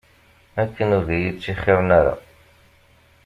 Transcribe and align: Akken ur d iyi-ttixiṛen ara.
Akken 0.63 0.93
ur 0.97 1.03
d 1.07 1.09
iyi-ttixiṛen 1.17 1.89
ara. 1.99 2.13